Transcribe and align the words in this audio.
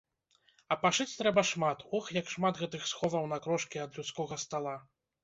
А 0.75 0.77
пашыць 0.85 1.17
трэба 1.19 1.43
шмат, 1.49 1.83
ох, 1.97 2.09
як 2.19 2.31
шмат 2.37 2.57
гэтых 2.63 2.87
сховаў 2.93 3.29
на 3.35 3.39
крошкі 3.45 3.83
ад 3.85 3.91
людскога 4.01 4.39
стала! 4.47 4.73